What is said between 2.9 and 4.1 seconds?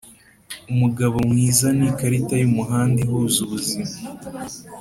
ihuza ubuzima